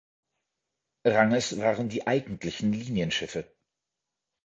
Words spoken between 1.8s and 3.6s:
die eigentlichen Linienschiffe.